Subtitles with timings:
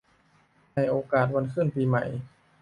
[0.73, 2.03] ในโอกาสวันขึ้นปีใหม่